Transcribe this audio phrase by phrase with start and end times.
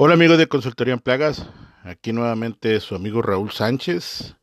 [0.00, 1.44] Hola amigos de Consultoría en Plagas,
[1.82, 4.36] aquí nuevamente su amigo Raúl Sánchez,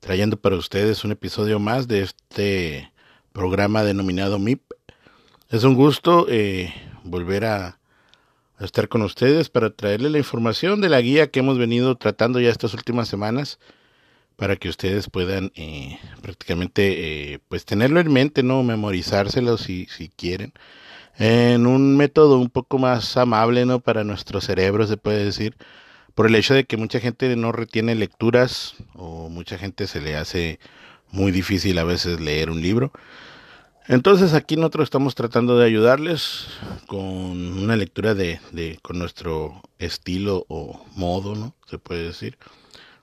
[0.00, 2.92] trayendo para ustedes un episodio más de este
[3.32, 4.60] programa denominado MIP.
[5.50, 6.74] Es un gusto eh,
[7.04, 7.78] volver a,
[8.58, 12.50] estar con ustedes para traerles la información de la guía que hemos venido tratando ya
[12.50, 13.60] estas últimas semanas
[14.34, 20.08] para que ustedes puedan eh, prácticamente eh, pues tenerlo en mente, no memorizárselo si, si
[20.08, 20.52] quieren
[21.18, 23.80] en un método un poco más amable, ¿no?
[23.80, 25.56] Para nuestro cerebro, se puede decir,
[26.14, 30.16] por el hecho de que mucha gente no retiene lecturas o mucha gente se le
[30.16, 30.60] hace
[31.10, 32.92] muy difícil a veces leer un libro.
[33.88, 36.46] Entonces aquí nosotros estamos tratando de ayudarles
[36.86, 37.00] con
[37.58, 41.54] una lectura de, de con nuestro estilo o modo, ¿no?
[41.66, 42.38] Se puede decir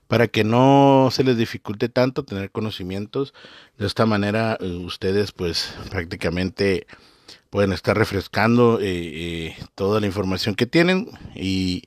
[0.08, 3.34] para que no se les dificulte tanto tener conocimientos.
[3.76, 6.86] De esta manera eh, ustedes pues prácticamente
[7.56, 11.84] pueden estar refrescando eh, eh, toda la información que tienen y,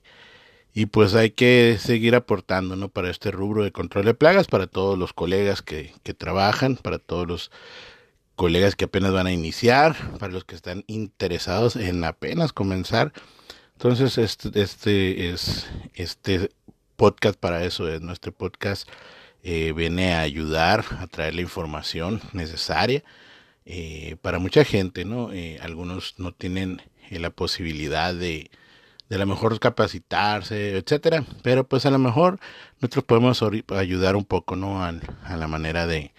[0.73, 2.89] y, pues hay que seguir aportando ¿no?
[2.89, 6.97] para este rubro de control de plagas, para todos los colegas que, que trabajan, para
[6.97, 7.52] todos los
[8.35, 13.13] colegas que apenas van a iniciar, para los que están interesados en apenas comenzar.
[13.73, 16.49] Entonces, este, este es este
[16.95, 18.89] podcast para eso es nuestro podcast
[19.43, 23.03] eh, viene a ayudar a traer la información necesaria
[23.71, 25.31] eh, para mucha gente, ¿no?
[25.31, 26.81] Eh, algunos no tienen
[27.11, 28.49] eh, la posibilidad de,
[29.09, 32.39] de a lo mejor capacitarse, etcétera, pero pues a lo mejor
[32.79, 34.83] nosotros podemos ayudar un poco, ¿no?
[34.83, 34.91] A,
[35.23, 36.13] a la manera de,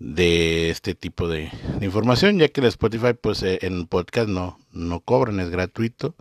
[0.00, 5.38] de este tipo de, información, ya que el Spotify, pues en podcast no, no cobran,
[5.38, 6.16] es gratuito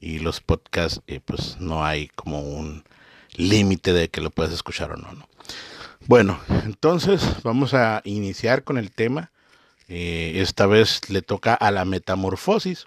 [0.00, 2.84] y los podcasts, pues no hay como un
[3.36, 5.26] límite de que lo puedas escuchar o no, ¿no?
[6.08, 9.31] Bueno, entonces vamos a iniciar con el tema
[9.94, 12.86] eh, esta vez le toca a la metamorfosis.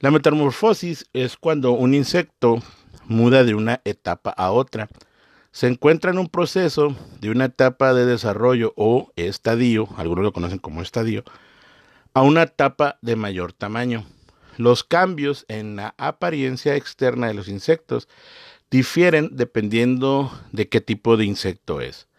[0.00, 2.62] La metamorfosis es cuando un insecto
[3.06, 4.90] muda de una etapa a otra.
[5.50, 10.58] Se encuentra en un proceso de una etapa de desarrollo o estadio, algunos lo conocen
[10.58, 11.24] como estadio,
[12.12, 14.04] a una etapa de mayor tamaño.
[14.58, 18.08] Los cambios en la apariencia externa de los insectos
[18.70, 22.09] difieren dependiendo de qué tipo de insecto es.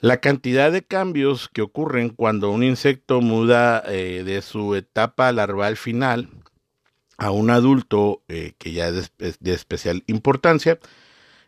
[0.00, 5.76] La cantidad de cambios que ocurren cuando un insecto muda eh, de su etapa larval
[5.76, 6.28] final
[7.16, 10.78] a un adulto eh, que ya es de, especial importancia,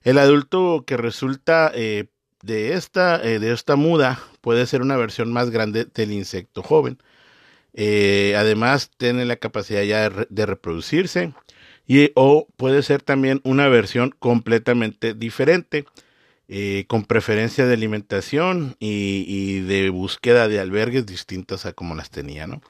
[0.03, 2.09] el adulto que resulta eh,
[2.43, 6.99] de, esta, de esta muda puede ser una versión más grande del insecto joven.
[7.73, 11.35] además, tiene la capacidad ya de, de reproducirse
[11.87, 15.85] y, o puede ser también una versión completamente diferente
[16.53, 22.49] eh, con preferencia de alimentación y, de búsqueda de albergues distintas a como las tenía,
[22.49, 22.61] ¿no?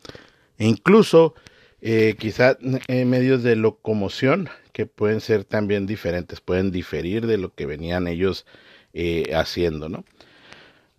[0.59, 1.35] E incluso
[1.81, 2.59] eh, quizá
[2.89, 8.07] eh, medios de locomoción que pueden ser también diferentes, pueden diferir de lo que venían
[8.07, 8.45] ellos
[8.93, 10.05] eh, haciendo, ¿no?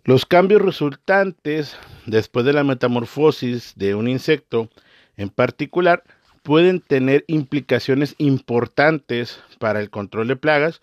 [0.02, 1.76] Los cambios resultantes
[2.06, 4.68] después de la metamorfosis de un insecto
[5.16, 6.02] en particular
[6.42, 10.80] pueden tener implicaciones importantes para el control de plagas,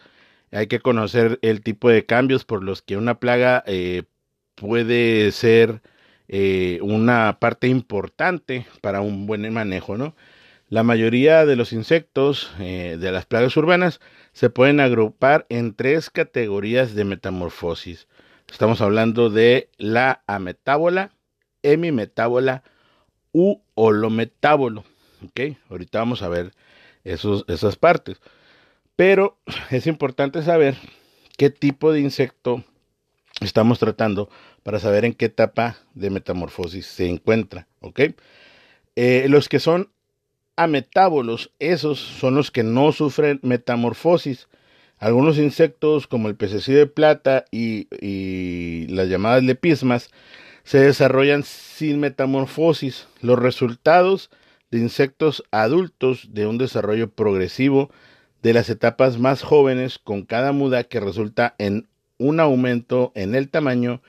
[0.52, 4.04] hay que conocer el tipo de cambios por los que una plaga eh,
[4.56, 5.82] puede ser
[6.28, 10.16] eh, una parte importante para un buen manejo, ¿no?
[10.70, 14.00] La mayoría de los insectos eh, de las plagas urbanas
[14.34, 18.08] se pueden agrupar en tres categorías de metamorfosis.
[18.52, 21.12] Estamos hablando de la ametábola,
[21.64, 22.64] hemimetábola
[23.32, 24.84] u holometábolo.
[25.70, 26.52] Ahorita vamos a ver
[27.04, 28.22] esos, esas partes.
[29.00, 29.38] Pero
[29.72, 30.76] es importante saber
[31.38, 32.66] qué tipo de insecto
[33.40, 34.30] estamos tratando
[34.62, 37.66] para saber en qué etapa de metamorfosis se encuentra.
[38.98, 39.90] Eh, los que son
[40.58, 44.50] ametábolos, esos son los que no sufren metamorfosis.
[44.98, 50.10] Algunos insectos como el pececillo de plata y, y las llamadas lepismas
[50.66, 53.08] se desarrollan sin metamorfosis.
[53.22, 54.30] Los resultados
[54.72, 57.92] de insectos adultos de un desarrollo progresivo
[58.42, 61.88] de las etapas más jóvenes con cada muda que resulta en
[62.18, 64.02] un aumento en el tamaño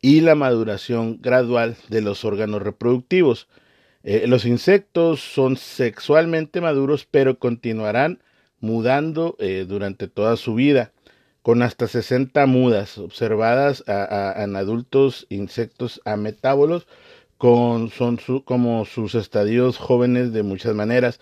[0.00, 3.48] y la maduración gradual de los órganos reproductivos.
[4.02, 8.20] Eh, los insectos son sexualmente maduros pero continuarán
[8.60, 10.92] mudando eh, durante toda su vida,
[11.42, 16.86] con hasta 60 mudas observadas en adultos insectos ametábolos,
[17.36, 21.20] con, son como sus estadios jóvenes de muchas maneras.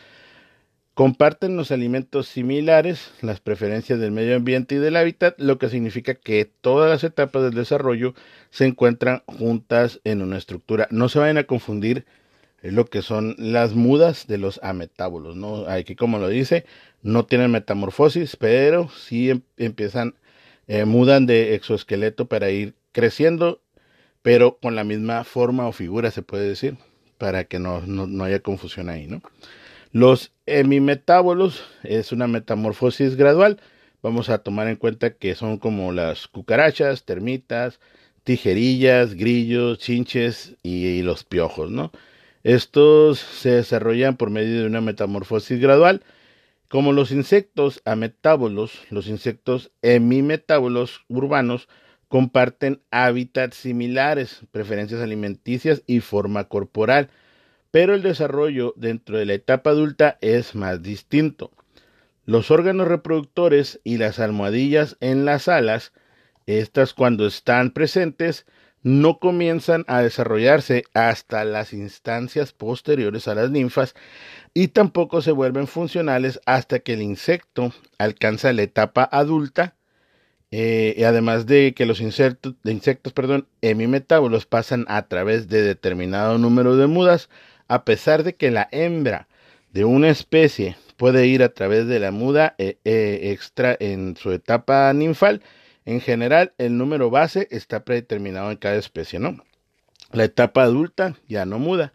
[0.94, 6.14] Comparten los alimentos similares, las preferencias del medio ambiente y del hábitat, lo que significa
[6.14, 8.12] que todas las etapas del desarrollo
[8.50, 10.88] se encuentran juntas en una estructura.
[10.90, 12.04] No se vayan a confundir
[12.60, 15.66] lo que son las mudas de los ametábolos, ¿no?
[15.66, 16.66] Aquí como lo dice,
[17.00, 20.14] no tienen metamorfosis, pero sí em, empiezan,
[20.68, 23.62] eh, mudan de exoesqueleto para ir creciendo,
[24.20, 26.76] pero con la misma forma o figura, se puede decir,
[27.16, 29.22] para que no, no haya confusión ahí, ¿no?
[29.92, 33.60] Los hemimetábolos es una metamorfosis gradual.
[34.02, 37.78] Vamos a tomar en cuenta que son como las cucarachas, termitas,
[38.24, 41.92] tijerillas, grillos, chinches y, los piojos, ¿no?
[42.42, 46.02] Estos se desarrollan por medio de una metamorfosis gradual.
[46.68, 51.68] Como los insectos ametábolos, los insectos hemimetábolos urbanos
[52.08, 57.10] comparten hábitats similares, preferencias alimenticias y forma corporal
[57.72, 61.50] pero el desarrollo dentro de la etapa adulta es más distinto.
[62.24, 65.92] Los órganos reproductores y las almohadillas en las alas,
[66.46, 68.46] estas cuando están presentes,
[68.82, 73.94] no comienzan a desarrollarse hasta las instancias posteriores a las ninfas
[74.54, 79.76] y tampoco se vuelven funcionales hasta que el insecto alcanza la etapa adulta
[80.54, 86.76] eh, además de que los insectos, insectos perdón, hemimetábolos pasan a través de determinado número
[86.76, 87.30] de mudas
[87.68, 89.28] a pesar de que la hembra
[89.72, 94.30] de una especie puede ir a través de la muda eh, eh, extra en su
[94.30, 95.42] etapa ninfal,
[95.84, 99.42] en general el número base está predeterminado en cada especie, ¿no?
[100.12, 101.92] La etapa adulta ya no muda.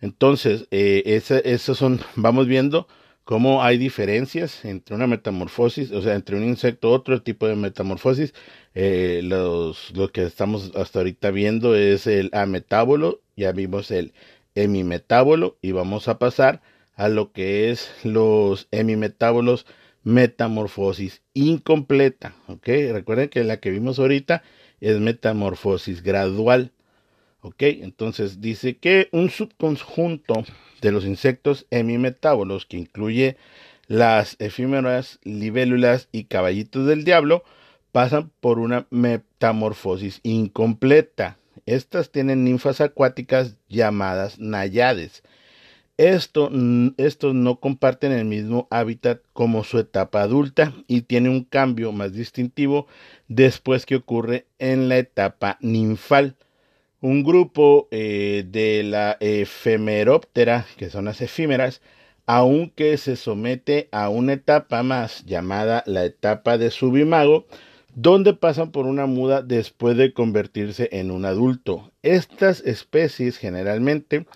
[0.00, 1.20] Entonces, eh,
[1.58, 2.86] son, vamos viendo
[3.24, 8.32] cómo hay diferencias entre una metamorfosis, o sea, entre un insecto otro tipo de metamorfosis.
[8.74, 9.74] lo
[10.12, 14.14] que estamos hasta ahorita viendo es el ametábolo, ya vimos el
[14.56, 16.60] hemimetábolo y vamos a pasar
[16.96, 19.66] a lo que es los hemimetábolos
[20.02, 22.66] metamorfosis incompleta, ¿ok?
[22.92, 24.42] Recuerden que la que vimos ahorita
[24.80, 26.72] es metamorfosis gradual,
[27.40, 27.62] ¿ok?
[27.62, 30.44] Entonces dice que un subconjunto
[30.80, 33.36] de los insectos hemimetábolos que incluye
[33.88, 37.44] las efímeras, libélulas y caballitos del diablo
[37.92, 45.22] pasan por una metamorfosis incompleta, estas tienen ninfas acuáticas llamadas nayades.
[45.98, 46.50] Esto,
[46.98, 52.12] estos no comparten el mismo hábitat como su etapa adulta y tiene un cambio más
[52.12, 52.86] distintivo
[53.28, 56.36] después que ocurre en la etapa ninfal.
[57.00, 61.80] Un grupo eh, de la efemeróptera, que son las efímeras,
[62.26, 67.46] aunque se somete a una etapa más llamada la etapa de subimago,
[67.96, 71.92] donde pasan por una muda después de convertirse en un adulto.
[72.02, 74.26] Estas especies generalmente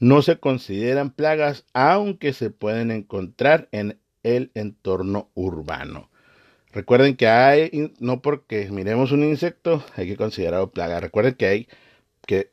[0.00, 6.10] no se consideran plagas, aunque se pueden encontrar en el entorno urbano.
[6.72, 10.98] Recuerden que hay, no porque miremos un insecto, hay que considerarlo plaga.
[10.98, 11.68] Recuerden que hay
[12.26, 12.50] que,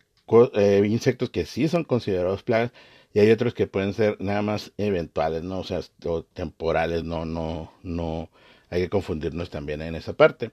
[0.54, 2.72] eh, insectos que sí son considerados plagas
[3.16, 5.82] y hay otros que pueden ser nada más eventuales, no, o sea,
[6.34, 8.30] temporales, no, no, no,
[8.72, 10.52] hay que confundirnos también en esa parte.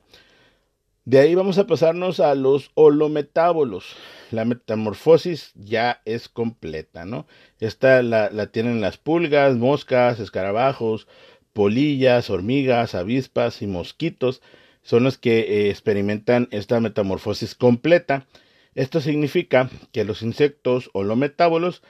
[1.06, 3.96] De ahí vamos a pasarnos a los holometábolos.
[4.30, 7.26] La metamorfosis ya es completa, ¿no?
[7.60, 11.08] Esta la, tienen las pulgas, moscas, escarabajos,
[11.54, 14.42] polillas, hormigas, avispas y mosquitos.
[14.82, 18.26] Son los que eh, experimentan esta metamorfosis completa.
[18.74, 21.82] Esto significa que los insectos holometábolos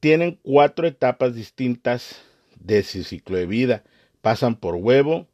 [0.00, 2.22] tienen cuatro etapas distintas
[2.58, 3.84] de su ciclo de vida.
[4.22, 5.28] Pasan por huevo,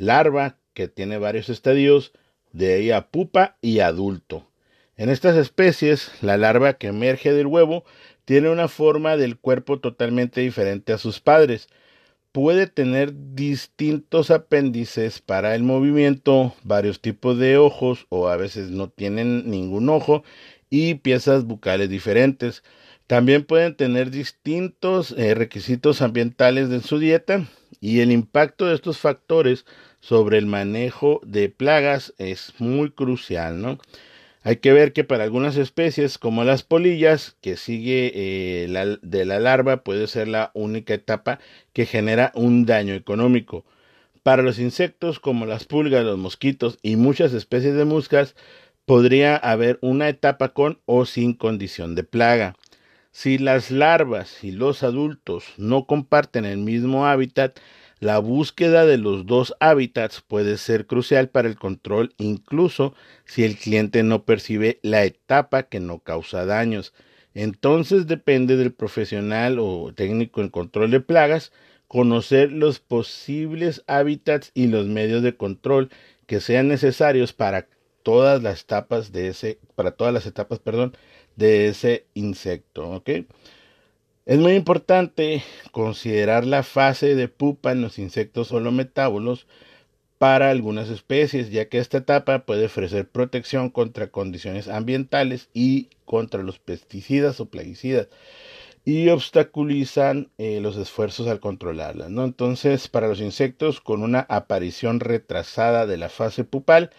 [0.00, 2.12] larva, que tiene varios estadios,
[2.52, 4.48] de ahí a pupa y adulto.
[4.96, 7.84] En estas especies, la larva que emerge del huevo
[8.24, 11.68] tiene una forma del cuerpo totalmente diferente a sus padres.
[12.32, 18.88] Puede tener distintos apéndices para el movimiento, varios tipos de ojos o a veces no
[18.88, 20.22] tienen ningún ojo
[20.68, 22.62] y piezas bucales diferentes.
[23.06, 27.48] También pueden tener distintos eh, requisitos ambientales en su dieta
[27.80, 29.64] y el impacto de estos factores
[30.00, 33.78] sobre el manejo de plagas es muy crucial, ¿no?
[34.42, 39.38] Hay que ver que para algunas especies, como las polillas, que sigue eh, de la
[39.38, 41.40] larva, puede ser la única etapa
[41.74, 43.66] que genera un daño económico.
[44.22, 48.34] Para los insectos, como las pulgas, los mosquitos y muchas especies de muscas,
[48.86, 52.56] podría haber una etapa con o sin condición de plaga.
[53.12, 57.58] Si las larvas y los adultos no comparten el mismo hábitat,
[58.00, 62.94] la búsqueda de los dos hábitats puede ser crucial para el control incluso
[63.26, 66.94] si el cliente no percibe la etapa que no causa daños.
[67.34, 71.52] Entonces depende del profesional o técnico en control de plagas
[71.88, 75.90] conocer los posibles hábitats y los medios de control
[76.26, 77.68] que sean necesarios para
[78.02, 79.28] todas las etapas de
[81.68, 83.02] ese insecto.
[84.26, 89.46] Es muy importante considerar la fase de pupa en los insectos holometábolos
[90.18, 96.42] para algunas especies, ya que esta etapa puede ofrecer protección contra condiciones ambientales y contra
[96.42, 98.08] los pesticidas o plaguicidas
[98.84, 102.10] y obstaculizan eh, los esfuerzos al controlarlas.
[102.10, 102.24] ¿no?
[102.24, 106.90] Entonces, para los insectos con una aparición retrasada de la fase pupal,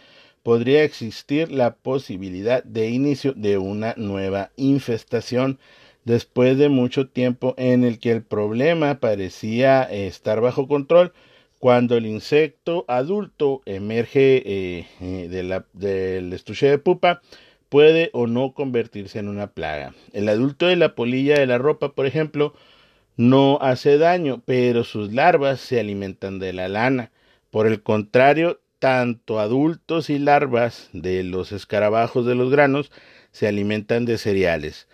[0.44, 5.60] podría existir la posibilidad de inicio de una nueva infestación
[6.06, 11.14] después de mucho tiempo en el que el problema parecía estar bajo control
[11.60, 17.22] cuando el insecto adulto emerge eh, eh, del estuche de pupa,
[17.70, 19.94] puede o no convertirse en una plaga.
[20.12, 22.56] El adulto de la polilla de la ropa, por ejemplo,
[23.16, 27.12] no hace daño, pero sus larvas se alimentan de la lana.
[27.52, 32.92] Por el contrario, tanto adultos y larvas de los escarabajos de los granos
[33.32, 34.88] se alimentan de cereales.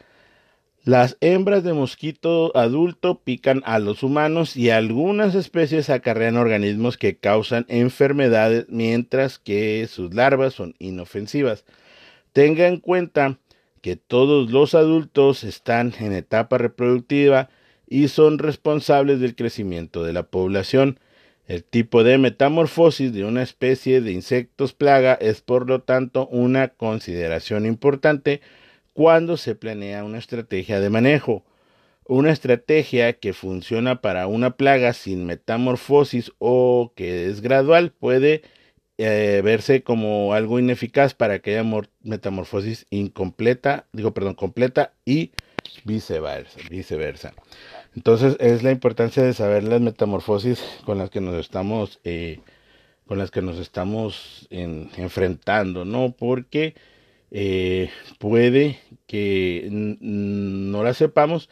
[0.88, 7.18] Las hembras de mosquito adulto pican a los humanos y algunas especies acarrean organismos que
[7.18, 11.66] causan enfermedades mientras que sus larvas son inofensivas.
[12.32, 13.38] Tenga en cuenta
[13.82, 17.50] que todos los adultos están en etapa reproductiva
[17.86, 21.02] y son responsables del crecimiento de la población.
[21.48, 26.70] El tipo de metamorfosis de una especie de insectos plaga es por lo tanto una
[26.70, 28.40] consideración importante
[28.98, 31.44] cuando se planea una estrategia de manejo.
[32.06, 38.42] Una estrategia que funciona para una plaga sin metamorfosis o que es gradual puede
[38.98, 41.64] eh, verse como algo ineficaz para aquella
[42.02, 45.30] metamorfosis incompleta, digo, perdón, completa y
[45.84, 47.34] viceversa, viceversa.
[47.96, 52.40] Entonces es la importancia de saber las metamorfosis con las que nos estamos, eh,
[53.06, 56.16] con las que nos estamos enfrentando, ¿no?
[56.18, 56.74] Porque
[57.32, 61.50] eh, puede que no la sepamos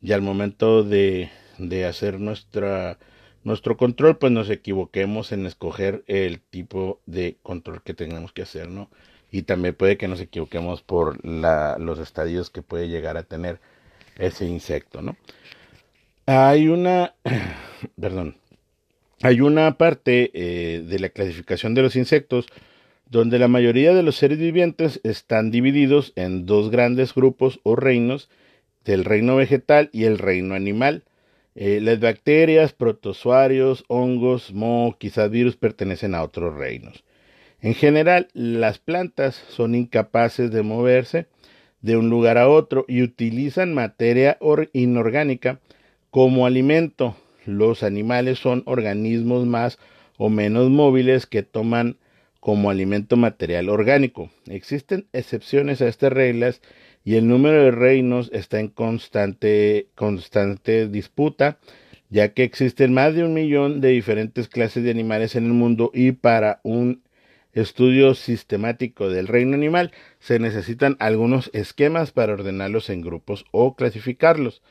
[0.00, 2.98] y al momento de, de hacer nuestra,
[3.44, 8.68] nuestro control, pues nos equivoquemos en escoger el tipo de control que tengamos que hacer,
[8.68, 8.90] ¿no?
[9.30, 13.60] Y también puede que nos equivoquemos por la, los estadios que puede llegar a tener
[14.18, 15.16] ese insecto, ¿no?
[16.26, 17.14] Hay una,
[18.00, 18.36] perdón,
[19.22, 22.46] hay una parte eh, de la clasificación de los insectos
[23.12, 28.30] donde la mayoría de los seres vivientes están divididos en dos grandes grupos o reinos,
[28.86, 31.04] del reino vegetal y el reino animal.
[31.54, 37.04] Eh, las bacterias, protozoarios, hongos, moho, quizás virus pertenecen a otros reinos.
[37.60, 41.26] En general, las plantas son incapaces de moverse
[41.82, 44.38] de un lugar a otro y utilizan materia
[44.72, 45.60] inorgánica
[46.10, 47.14] como alimento.
[47.44, 49.78] Los animales son organismos más
[50.16, 51.98] o menos móviles que toman
[52.42, 54.28] como alimento material orgánico.
[54.48, 56.60] Existen excepciones a estas reglas
[57.04, 61.58] y el número de reinos está en constante, constante disputa,
[62.10, 65.92] ya que existen más de un millón de diferentes clases de animales en el mundo
[65.94, 67.04] y para un
[67.52, 74.62] estudio sistemático del reino animal se necesitan algunos esquemas para ordenarlos en grupos o clasificarlos.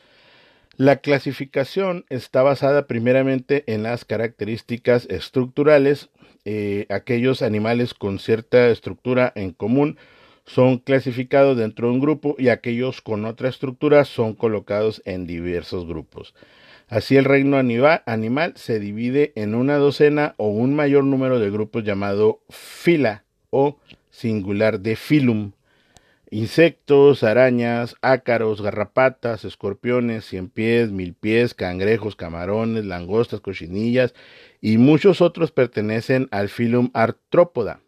[0.75, 6.09] La clasificación está basada primeramente en las características estructurales
[6.45, 9.97] eh, aquellos animales con cierta estructura en común
[10.45, 15.85] son clasificados dentro de un grupo y aquellos con otra estructura son colocados en diversos
[15.87, 16.33] grupos.
[16.89, 21.83] Así el reino animal se divide en una docena o un mayor número de grupos
[21.83, 23.77] llamado fila o
[24.09, 25.51] singular de filum.
[26.31, 34.13] Insectos, arañas, ácaros, garrapatas, escorpiones, cien pies, mil pies, cangrejos, camarones, langostas, cochinillas
[34.61, 37.81] y muchos otros pertenecen al filum artrópoda,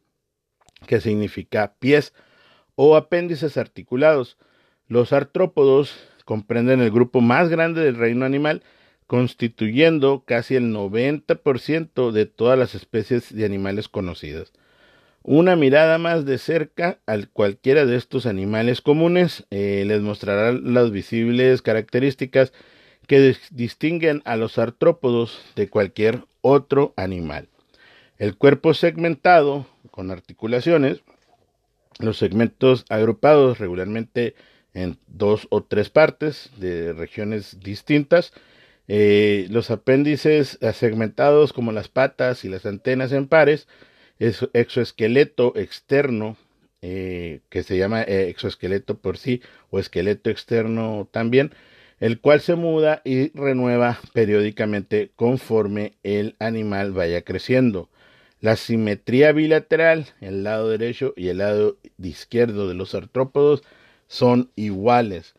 [0.87, 2.13] que significa pies
[2.75, 4.37] o apéndices articulados.
[4.87, 8.63] Los artrópodos comprenden el grupo más grande del reino animal,
[9.05, 14.51] constituyendo casi el 90% de todas las especies de animales conocidas.
[15.21, 20.91] Una mirada más de cerca a cualquiera de estos animales comunes eh, les mostrará las
[20.91, 22.51] visibles características
[23.07, 27.49] que distinguen a los artrópodos de cualquier otro animal.
[28.19, 31.01] El cuerpo segmentado con articulaciones,
[31.99, 34.35] los segmentos agrupados regularmente
[34.75, 38.33] en dos o tres partes de regiones distintas,
[38.87, 43.67] eh, los apéndices segmentados como las patas y las antenas en pares,
[44.19, 46.37] exoesqueleto externo,
[46.81, 51.53] eh, que se llama eh, exoesqueleto por sí o esqueleto externo también,
[52.03, 57.89] el cual se muda y renueva periódicamente conforme el animal vaya creciendo.
[58.41, 63.63] La simetría bilateral, el lado derecho y el lado izquierdo de los artrópodos
[64.09, 65.33] son iguales.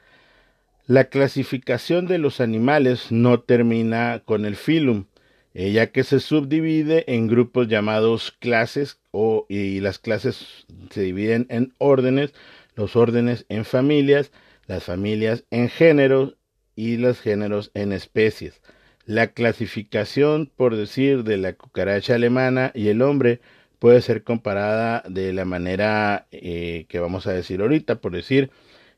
[0.86, 5.04] La clasificación de los animales no termina con el filum,
[5.52, 11.74] ya que se subdivide en grupos llamados clases o, y las clases se dividen en
[11.76, 12.32] órdenes,
[12.74, 14.32] los órdenes en familias,
[14.66, 16.38] las familias en géneros
[16.76, 18.60] y los géneros en especies.
[19.06, 23.40] La clasificación, por decir, de la cucaracha alemana y el hombre
[23.78, 28.50] puede ser comparada de la manera eh, que vamos a decir ahorita, por decir,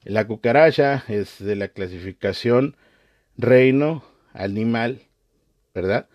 [0.05, 2.77] la cucaracha es de la clasificación
[3.37, 5.01] reino animal,
[5.75, 6.09] ¿verdad?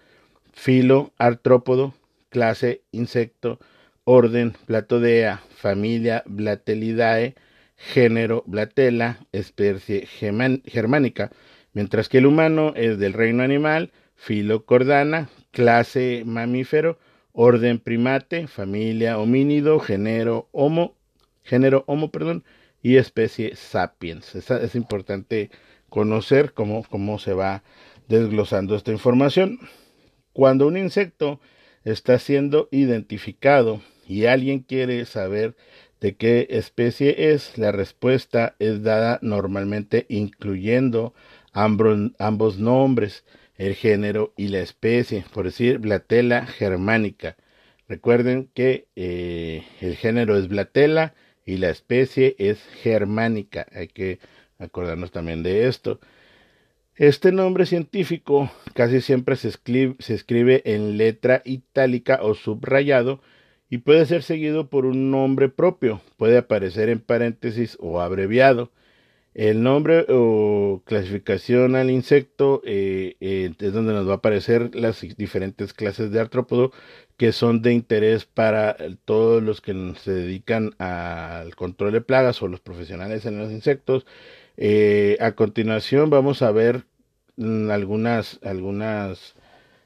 [0.54, 1.94] filo, artrópodo,
[2.30, 3.60] clase, insecto,
[4.04, 7.36] orden, Platodea, familia, Blatelidae,
[7.82, 11.32] género, Blatela, especie germánica,
[11.74, 17.00] mientras que el humano es del reino animal, filo, cordana, clase, mamífero,
[17.34, 20.96] orden, primate, familia, homínido, género, homo,
[21.44, 22.44] género, homo, perdón,
[22.84, 24.36] y especie sapiens.
[24.36, 25.50] Es, es importante
[25.90, 27.64] conocer cómo, cómo se va
[28.08, 29.60] desglosando esta información.
[30.34, 31.40] Cuando un insecto
[31.84, 35.56] está siendo identificado y alguien quiere saber
[36.02, 41.14] de qué especie es, la respuesta es dada normalmente incluyendo
[41.54, 43.24] ambos, nombres,
[43.56, 47.38] el género y la especie, por decir Blatela germánica.
[47.88, 51.14] Recuerden que eh, el género es Blatela
[51.46, 53.68] y la especie es germánica.
[53.72, 54.20] Hay que
[54.58, 56.00] acordarnos también de esto.
[56.96, 63.22] Este nombre científico casi siempre se escribe, en letra itálica o subrayado
[63.72, 68.72] y puede ser seguido por un nombre propio, puede aparecer en paréntesis o abreviado.
[69.34, 75.02] El nombre o clasificación al insecto eh, eh, es donde nos va a aparecer las
[75.18, 76.72] diferentes clases de artrópodo
[77.18, 78.76] que son de interés para
[79.06, 84.06] todos los que se dedican al control de plagas o los profesionales en los insectos.
[84.58, 86.86] Eh, a continuación vamos a ver
[87.38, 89.36] Mm, algunas, algunas,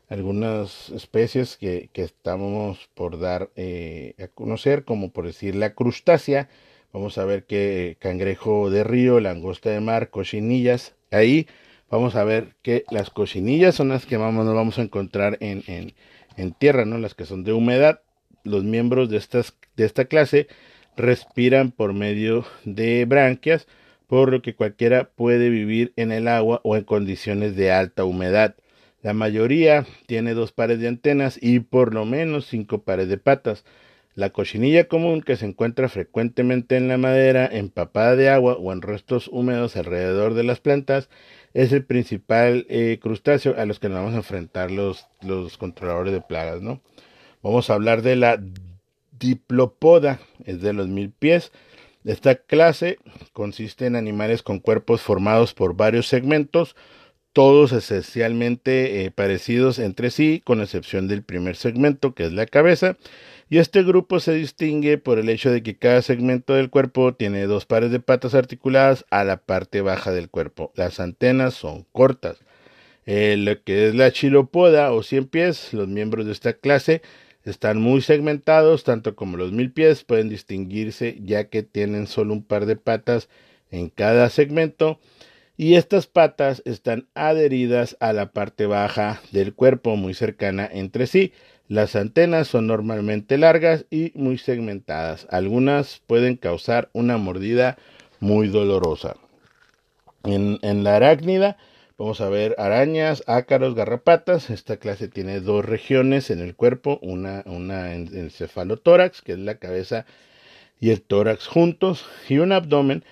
[0.10, 6.50] algunas especies que, que estamos por dar eh, a conocer, como por decir la crustácea.
[6.94, 10.96] Vamos a ver que cangrejo de río, langosta de mar, cochinillas.
[11.12, 11.48] Ahí
[11.90, 15.64] vamos a ver que las cochinillas son las que vamos, nos vamos a encontrar en,
[15.68, 15.94] en,
[16.38, 16.98] en tierra, ¿no?
[16.98, 18.02] Las que son de humedad.
[18.44, 20.48] Los miembros de, estas, de esta clase
[20.96, 23.68] respiran por medio de branquias
[24.08, 28.56] por lo que cualquiera puede vivir en el agua o en condiciones de alta humedad.
[29.06, 33.64] La mayoría tiene dos pares de antenas y por lo menos cinco pares de patas.
[34.16, 38.82] La cochinilla común que se encuentra frecuentemente en la madera empapada de agua o en
[38.82, 41.12] restos húmedos alrededor de las plantas
[41.54, 46.12] es el principal eh, crustáceo a los que nos vamos a enfrentar los, los controladores
[46.12, 46.82] de plagas, ¿no?
[47.44, 48.42] Vamos a hablar de la
[49.12, 51.52] diplopoda, es de los mil pies,
[52.06, 52.98] esta clase
[53.34, 56.76] consiste en animales con cuerpos formados por varios segmentos,
[57.36, 62.96] todos esencialmente eh, parecidos entre sí, con excepción del primer segmento, que es la cabeza.
[63.50, 67.46] Y este grupo se distingue por el hecho de que cada segmento del cuerpo tiene
[67.46, 70.72] dos pares de patas articuladas a la parte baja del cuerpo.
[70.76, 72.38] Las antenas son cortas.
[73.06, 77.02] Eh, lo que es la chilopoda o cien pies, los miembros de esta clase
[77.44, 82.46] están muy segmentados, tanto como los mil pies pueden distinguirse ya que tienen solo un
[82.46, 83.28] par de patas
[83.72, 85.02] en cada segmento
[85.58, 91.34] y estas patas están adheridas a la parte baja del cuerpo muy cercana entre sí.
[91.68, 95.28] Las antenas son normalmente largas y muy segmentadas.
[95.32, 97.78] Algunas pueden causar una mordida
[98.20, 99.16] muy dolorosa.
[100.24, 101.58] En, en la arácnida
[101.98, 104.50] Vamos a ver arañas, ácaros, garrapatas.
[104.50, 109.40] Esta clase tiene dos regiones en el cuerpo, una, una en el cefalotórax, que es
[109.40, 110.06] la cabeza
[110.82, 113.06] y el tórax juntos, y un abdomen,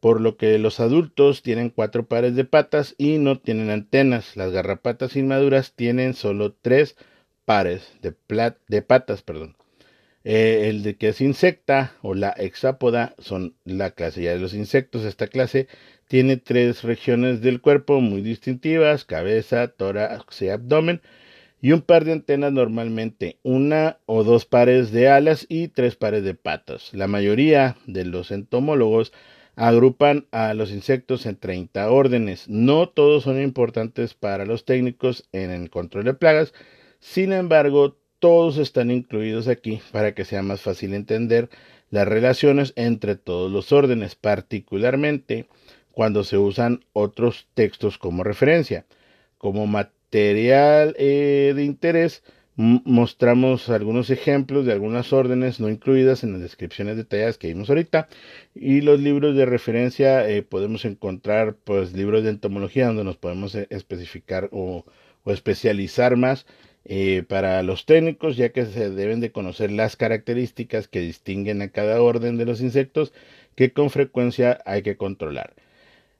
[0.00, 4.36] por lo que los adultos tienen cuatro pares de patas y no tienen antenas.
[4.36, 6.96] Las garrapatas inmaduras tienen solo tres
[7.44, 9.22] pares de, patas.
[9.22, 9.56] Perdón.
[10.24, 14.54] Eh, el de que es insecta o la hexápoda son la clase ya de los
[14.54, 15.04] insectos.
[15.04, 15.68] Esta clase
[16.06, 21.00] tiene tres regiones del cuerpo muy distintivas, cabeza, tórax y abdomen,
[21.60, 26.22] y un par de antenas normalmente, una o dos pares de alas y tres pares
[26.22, 26.90] de patas.
[26.92, 29.12] La mayoría de los entomólogos
[29.58, 32.48] agrupan a los insectos en 30 órdenes.
[32.48, 36.54] No todos son importantes para los técnicos en el control de plagas,
[37.00, 41.48] sin embargo, todos están incluidos aquí para que sea más fácil entender
[41.90, 45.48] las relaciones entre todos los órdenes, particularmente
[45.92, 48.86] cuando se usan otros textos como referencia.
[49.38, 52.22] Como material eh, de interés,
[52.58, 58.08] mostramos algunos ejemplos de algunas órdenes no incluidas en las descripciones detalladas que vimos ahorita
[58.52, 63.54] y los libros de referencia eh, podemos encontrar pues libros de entomología donde nos podemos
[63.54, 64.84] eh, especificar o,
[65.24, 66.46] especializar más
[66.84, 71.68] eh, para los técnicos ya que se deben de conocer las características que distinguen a
[71.68, 73.12] cada orden de los insectos
[73.54, 75.54] que con frecuencia hay que controlar.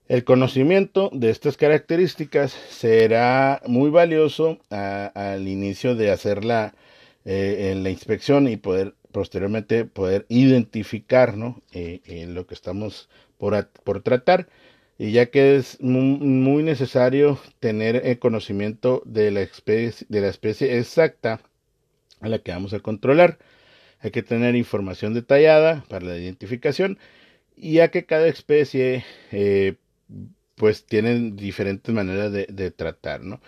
[0.08, 6.74] El conocimiento de estas características será muy valioso al inicio de hacer la,
[7.26, 11.60] eh, la, inspección y poder posteriormente poder identificar ¿no?
[11.72, 14.48] Eh, lo que estamos por, por, tratar
[14.96, 20.78] y ya que es muy, necesario tener el conocimiento de la, especie, de la especie
[20.78, 21.42] exacta
[22.22, 23.38] a la que vamos a controlar.
[24.00, 26.98] Hay que tener información detallada para la identificación
[27.56, 29.74] y ya que cada especie eh,
[30.58, 33.40] pues tienen diferentes maneras de, tratar, ¿no?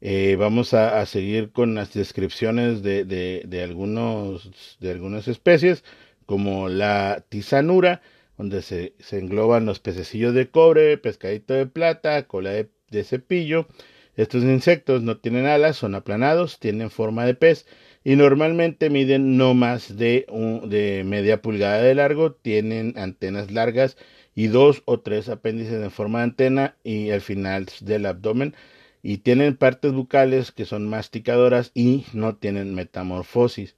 [0.00, 5.84] Eh, vamos a, seguir con las descripciones de, algunos, de algunas especies,
[6.26, 8.02] como la tisanura,
[8.36, 13.68] donde se, engloban los pececillos de cobre, pescadito de plata, cola de, cepillo.
[14.16, 17.66] Estos insectos no tienen alas, son aplanados, tienen forma de pez
[18.02, 23.98] y normalmente miden no más de media pulgada de largo, tienen antenas largas
[24.36, 28.54] y dos o tres apéndices en forma de antena y al final del abdomen
[29.02, 33.74] y tienen partes bucales que son masticadoras y no tienen metamorfosis.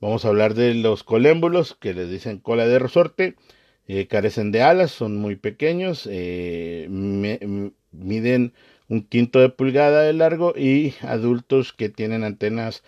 [0.00, 3.36] Vamos a hablar de los colémbulos que les dicen cola de resorte.
[3.86, 8.52] Eh, carecen de alas, son muy pequeños, eh, miden
[8.88, 12.82] un quinto de pulgada de largo y adultos que tienen antenas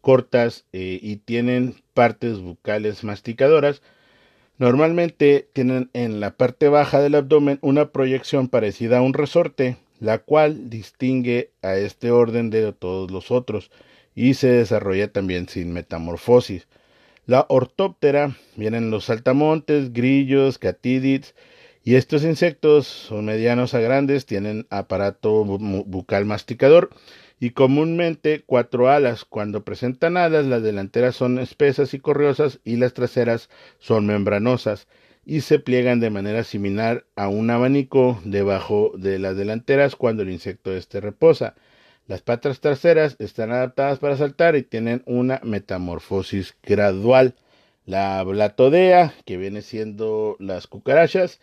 [0.00, 3.82] cortas eh, y tienen partes bucales masticadoras
[4.60, 10.18] Normalmente tienen en la parte baja del abdomen una proyección parecida a un resorte, la
[10.18, 13.70] cual distingue a este orden de todos los otros
[14.14, 16.68] y se desarrolla también sin metamorfosis.
[17.24, 21.34] La ortóptera vienen los saltamontes, grillos, catídids
[21.82, 26.90] y estos insectos son medianos a grandes, tienen aparato bucal masticador
[27.40, 29.24] y comúnmente cuatro alas.
[29.24, 33.48] Cuando presentan alas, las delanteras son espesas y corriosas y las traseras
[33.78, 34.86] son membranosas
[35.24, 40.30] y se pliegan de manera similar a un abanico debajo de las delanteras cuando el
[40.30, 41.54] insecto este reposa.
[42.06, 47.36] Las patas traseras están adaptadas para saltar y tienen una metamorfosis gradual.
[47.86, 51.40] La blatodea, que viene siendo las cucarachas,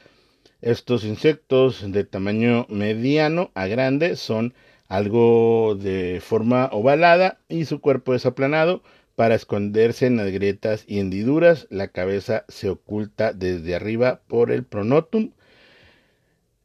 [0.62, 4.54] estos insectos de tamaño mediano a grande son
[4.88, 8.84] algo de forma ovalada y su cuerpo es aplanado
[9.15, 11.67] para esconderse en las grietas y hendiduras.
[11.69, 15.32] La cabeza se oculta desde arriba por el pronotum.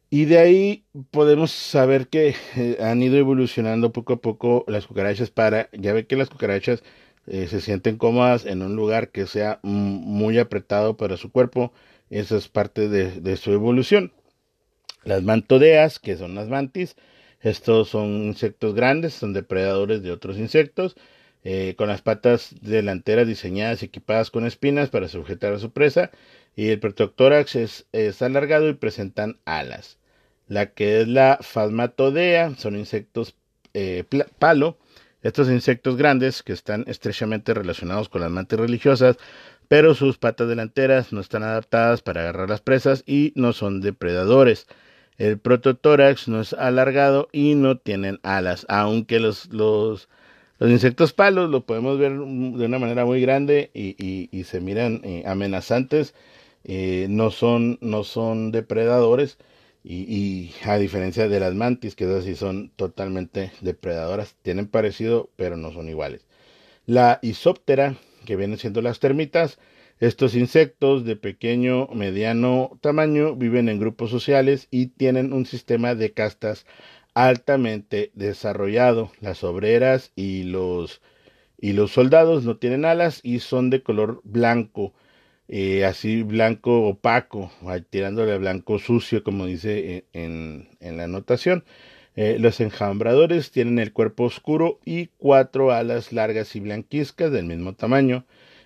[0.09, 5.31] Y de ahí podemos saber que eh, han ido evolucionando poco a poco las cucarachas
[5.31, 6.83] para, ya ve que las cucarachas
[7.25, 11.73] eh, se sienten cómodas en un lugar que sea muy apretado para su cuerpo.
[12.11, 14.11] Eso es parte de su evolución.
[15.03, 16.95] Las mantodeas, que son las mantis,
[17.43, 20.95] estos son insectos grandes, son depredadores de otros insectos,
[21.43, 26.09] eh, con las patas delanteras diseñadas y equipadas con espinas para sujetar a su presa,
[26.55, 27.55] y el prototórax
[27.91, 29.99] es, alargado y presentan alas.
[30.47, 33.35] La que es la Phasmatodea son insectos
[33.73, 34.05] eh,
[34.39, 34.77] palo.
[35.21, 39.17] Estos insectos grandes que están estrechamente relacionados con las mantis religiosas,
[39.67, 44.67] pero sus patas delanteras no están adaptadas para agarrar las presas y no son depredadores.
[45.17, 50.09] El prototórax no es alargado y no tienen alas, aunque los, los,
[50.59, 53.95] insectos palos lo podemos ver de una manera muy grande y,
[54.31, 56.15] y, se miran eh, amenazantes,
[56.63, 59.37] eh, no, son, no son depredadores
[59.83, 65.29] y, y, a diferencia de las mantis, que esas sí son totalmente depredadoras, tienen parecido
[65.35, 66.25] pero no son iguales.
[66.85, 69.59] La isóptera, que vienen siendo las termitas,
[70.07, 76.11] estos insectos de pequeño, mediano tamaño viven en grupos sociales y tienen un sistema de
[76.11, 76.65] castas
[77.13, 79.11] altamente desarrollado.
[79.21, 81.01] Las obreras y los,
[81.57, 84.93] y los soldados no tienen alas y son de color blanco,
[85.47, 87.49] eh, así blanco opaco,
[87.89, 91.63] tirándole a blanco sucio, como dice en, en la anotación.
[92.17, 97.73] Eh, los enjambradores tienen el cuerpo oscuro y cuatro alas largas y blanquizcas del mismo
[97.73, 98.25] tamaño.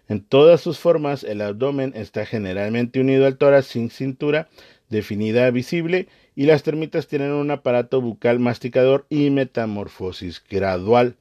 [0.10, 4.48] En todas sus formas, el abdomen está generalmente unido al tórax sin cintura
[4.90, 11.18] definida visible y las termitas tienen un aparato bucal masticador y metamorfosis gradual.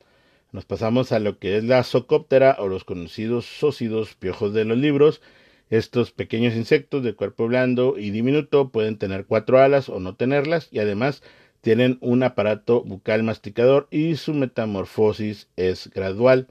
[0.52, 4.78] Nos pasamos a lo que es la socóptera o los conocidos sócidos piojos de los
[4.78, 5.20] libros.
[5.68, 10.68] Estos pequeños insectos de cuerpo blando y diminuto pueden tener cuatro alas o no tenerlas
[10.70, 11.22] y además
[11.60, 16.46] tienen un aparato bucal masticador y su metamorfosis es gradual.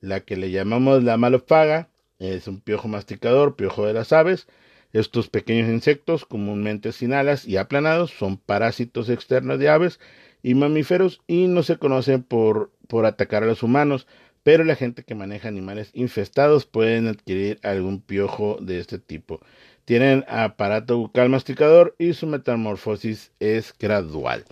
[0.00, 4.46] La que le llamamos la malofaga, es un piojo masticador, piojo de las aves.
[4.92, 10.00] Estos pequeños insectos, comúnmente sin alas y aplanados, son parásitos externos de aves
[10.42, 14.06] y mamíferos y no se conocen por, por atacar a los humanos,
[14.42, 19.40] pero la gente que maneja animales infestados pueden adquirir algún piojo de este tipo.
[19.84, 24.44] Tienen aparato bucal masticador y su metamorfosis es gradual.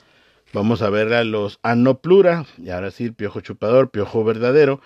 [0.52, 4.80] Vamos a ver a los anoplura, y ahora sí, piojo chupador, piojo verdadero.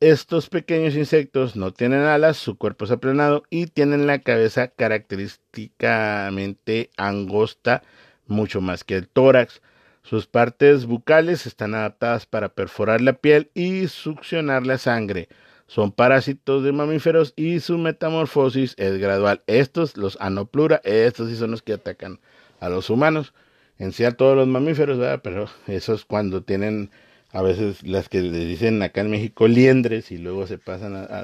[0.00, 6.90] Estos pequeños insectos no tienen alas, su cuerpo es aplanado y tienen la cabeza característicamente
[6.96, 7.82] angosta,
[8.28, 9.60] mucho más que el tórax.
[10.04, 15.28] Sus partes bucales están adaptadas para perforar la piel y succionar la sangre.
[15.66, 19.42] Son parásitos de mamíferos y su metamorfosis es gradual.
[19.48, 22.20] Estos, los anoplura, estos sí son los que atacan
[22.60, 23.34] a los humanos.
[23.78, 25.22] En sí a todos los mamíferos, ¿verdad?
[25.24, 26.92] Pero esos cuando tienen
[27.30, 31.22] a veces las que le dicen acá en México liendres y luego se pasan a,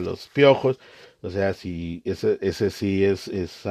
[0.00, 0.78] los, piojos.
[1.22, 3.62] O sea, si ese, sí es, es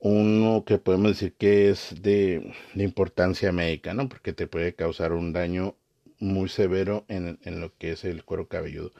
[0.00, 4.08] uno que podemos decir que es de, importancia médica, ¿no?
[4.08, 5.76] Porque te puede causar un daño
[6.18, 8.92] muy severo en, en lo que es el cuero cabelludo.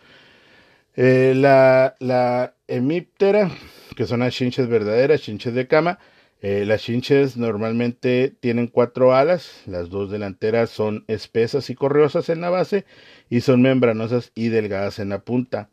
[0.94, 3.50] Eh, la, la hemíptera,
[3.96, 5.98] que son las chinches verdaderas, chinches de cama,
[6.42, 12.40] eh, las chinches normalmente tienen cuatro alas, las dos delanteras son espesas y correosas en
[12.40, 12.84] la base
[13.30, 15.70] y son membranosas y delgadas en la punta.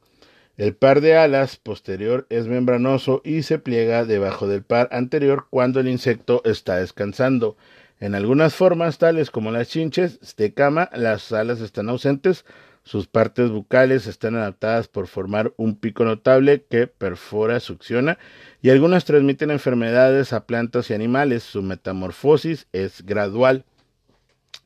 [0.58, 5.80] El par de alas posterior es membranoso y se pliega debajo del par anterior cuando
[5.80, 7.58] el insecto está descansando.
[8.00, 12.46] En algunas formas, tales como las chinches de cama, las alas están ausentes,
[12.84, 18.18] sus partes bucales están adaptadas por formar un pico notable que perfora, succiona
[18.62, 21.44] y algunas transmiten enfermedades a plantas y animales.
[21.44, 23.66] Su metamorfosis es gradual.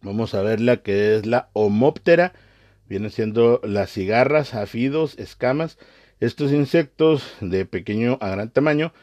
[0.02, 2.34] Vamos a ver la que es la homóptera
[2.94, 5.78] vienen siendo las cigarras, afidos, escamas.
[6.20, 8.94] Estos insectos de pequeño a gran tamaño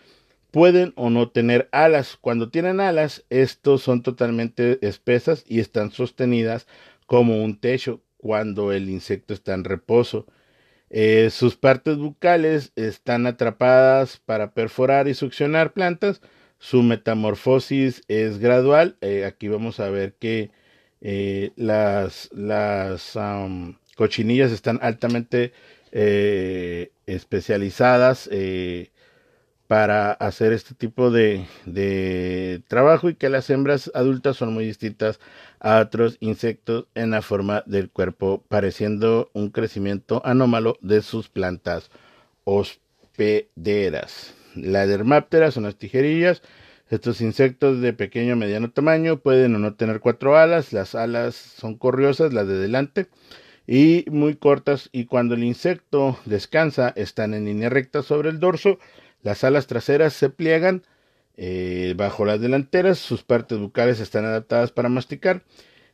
[0.51, 2.16] pueden o no tener alas.
[2.20, 6.66] Cuando tienen alas, estos son totalmente espesas y están sostenidas
[7.07, 10.27] como un techo cuando el insecto está en reposo.
[10.91, 16.21] Eh, sus partes bucales están atrapadas para perforar y succionar plantas.
[16.59, 18.97] Su metamorfosis es gradual.
[19.01, 20.51] Eh, aquí vamos a ver que
[21.01, 23.17] eh, las las
[23.97, 25.53] cochinillas están altamente
[27.07, 28.29] especializadas
[29.71, 31.47] para hacer este tipo de,
[32.67, 35.21] trabajo y que las hembras adultas son muy distintas
[35.61, 41.93] a otros insectos en la forma del cuerpo, pareciendo un crecimiento anómalo de sus plantas
[42.43, 44.35] hospederas.
[44.57, 46.43] La dermáptera son las tijerillas
[46.89, 50.73] estos insectos de pequeño o mediano tamaño pueden o no tener cuatro alas.
[50.73, 53.07] Las alas son corriosas, las de delante,
[53.69, 54.89] y muy cortas.
[54.91, 58.81] Y cuando el insecto descansa, están en línea recta sobre el dorso.
[59.23, 60.83] Las alas traseras se pliegan
[61.37, 62.99] eh, bajo las delanteras.
[62.99, 65.43] Sus partes bucales están adaptadas para masticar.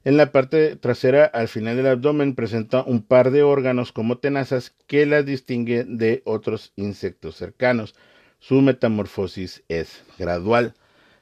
[0.05, 4.73] En la parte trasera, al final del abdomen, presenta un par de órganos como tenazas
[4.87, 7.97] que las distinguen de otros insectos cercanos.
[8.39, 10.75] Su metamorfosis es gradual.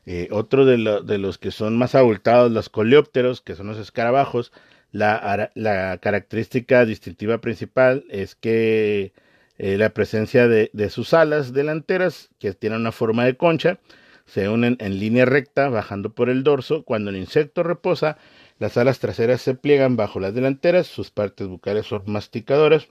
[0.05, 4.53] Eh, otro de, los que son más abultados, los coleópteros, que son los escarabajos,
[4.93, 9.15] la, la característica distintiva principal es que
[9.59, 13.79] eh, la presencia de, sus alas delanteras, que tienen una forma de concha,
[14.27, 16.85] se unen en línea recta bajando por el dorso.
[16.85, 18.17] Cuando el insecto reposa,
[18.59, 22.89] las alas traseras se pliegan bajo las delanteras, sus partes bucales son masticadoras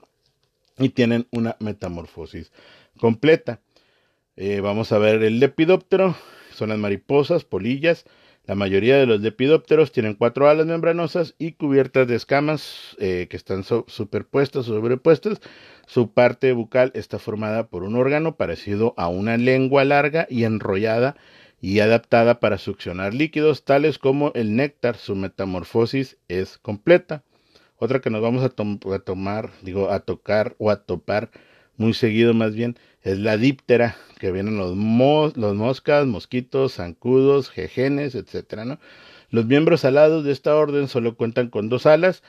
[0.78, 2.52] y tienen una metamorfosis
[2.98, 3.60] completa.
[4.36, 6.16] Eh, vamos a ver el lepidóptero,
[6.52, 8.04] son las mariposas, polillas.
[8.46, 13.38] La mayoría de los lepidópteros tienen cuatro alas membranosas y cubiertas de escamas eh, que
[13.38, 15.40] están superpuestas o sobrepuestas.
[15.86, 21.16] Su parte bucal está formada por un órgano parecido a una lengua larga y enrollada
[21.62, 24.96] y adaptada para succionar líquidos tales como el néctar.
[24.96, 27.22] Su metamorfosis es completa.
[27.76, 31.30] Otra que nos vamos a, a tomar, digo, a tocar o a topar
[31.76, 34.76] muy seguido más bien, es la díptera, que vienen los,
[35.36, 38.78] los moscas, mosquitos, zancudos, jejenes, etcétera, ¿no?
[39.30, 42.22] Los miembros alados de esta orden solo cuentan con dos alas.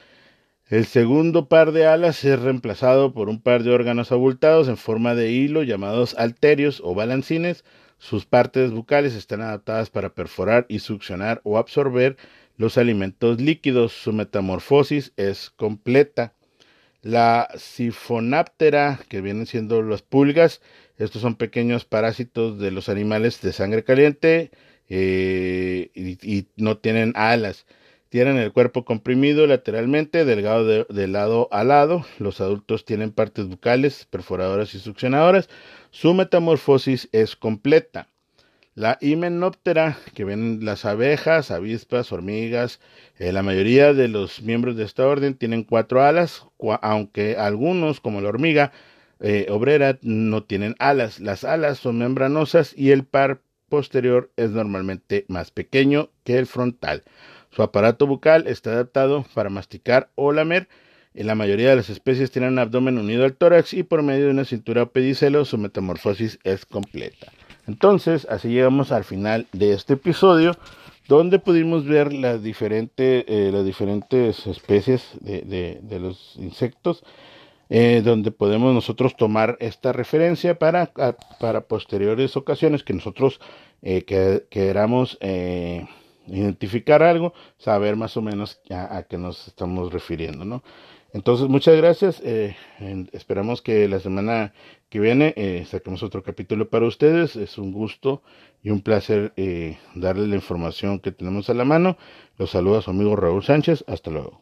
[0.68, 5.14] El segundo par de alas es reemplazado por un par de órganos abultados en forma
[5.14, 7.64] de hilo llamados alterios o balancines.
[8.00, 12.18] Sus partes bucales están adaptadas para perforar y succionar o absorber
[12.58, 13.92] los alimentos líquidos.
[13.92, 16.34] Su metamorfosis es completa.
[17.06, 20.60] La sifonáptera, que vienen siendo las pulgas,
[20.98, 24.50] estos son pequeños parásitos de los animales de sangre caliente
[24.90, 27.68] eh, y, no tienen alas.
[28.10, 32.04] tienen el cuerpo comprimido lateralmente, delgado de, lado a lado.
[32.18, 35.48] Los adultos tienen partes bucales, perforadoras y succionadoras.
[35.92, 38.10] Su metamorfosis es completa.
[38.76, 42.82] La himenóptera, que ven las abejas, avispas, hormigas,
[43.18, 46.46] eh, la mayoría de los miembros de esta orden tienen cuatro alas,
[46.82, 48.74] aunque algunos, como la hormiga
[49.22, 51.22] eh, obrera, no tienen alas.
[51.22, 57.04] Las alas son membranosas y el par posterior es normalmente más pequeño que el frontal.
[57.52, 60.68] Su aparato bucal está adaptado para masticar o lamer.
[61.14, 64.26] En la mayoría de las especies tienen un abdomen unido al tórax y por medio
[64.26, 67.32] de una cintura o pedicelo su metamorfosis es completa.
[67.68, 70.56] Entonces, así llegamos al final de este episodio
[71.08, 77.04] donde pudimos ver las, diferentes eh, las diferentes especies de, los insectos,
[77.70, 80.92] eh, donde podemos nosotros tomar esta referencia para,
[81.40, 83.40] para posteriores ocasiones que nosotros
[83.82, 84.04] eh,
[84.50, 85.18] queramos
[86.28, 90.64] identificar algo, saber más o menos a, qué nos estamos refiriendo, ¿no?
[91.16, 92.22] Entonces, muchas gracias.
[92.26, 92.58] Eh,
[93.14, 94.54] esperamos que la semana
[94.90, 97.38] que viene eh, saquemos otro capítulo para ustedes.
[97.38, 98.22] Es un gusto
[98.62, 101.98] y un placer eh, darles la información que tenemos a la mano.
[102.38, 103.86] Los saluda su amigo Raúl Sánchez.
[103.88, 104.42] Hasta luego.